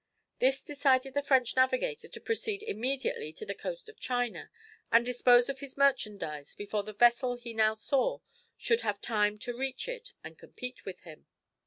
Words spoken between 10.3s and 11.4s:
compete with him.